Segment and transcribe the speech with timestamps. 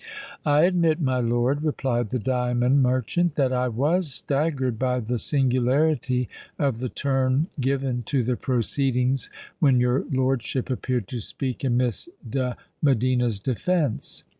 [0.47, 6.27] "I admit, my lord," replied the diamond merchant, "that I was staggered by the singularity
[6.57, 9.29] of the turn given to the proceedings
[9.59, 14.23] when your lordship appeared to speak in Miss de Medina's defence.